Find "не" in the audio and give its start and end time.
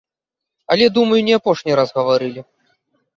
1.27-1.35